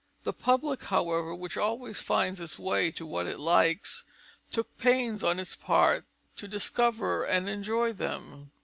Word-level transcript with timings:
The 0.23 0.33
public, 0.33 0.81
however, 0.85 1.35
which 1.35 1.57
always 1.57 2.01
finds 2.01 2.39
its 2.39 2.57
way 2.57 2.89
to 2.89 3.05
what 3.05 3.27
it 3.27 3.39
likes, 3.39 4.03
took 4.49 4.75
pains 4.79 5.23
on 5.23 5.39
its 5.39 5.55
part 5.55 6.05
to 6.37 6.47
discover 6.47 7.23
and 7.23 7.47
enjoy 7.47 7.93
them. 7.93 8.51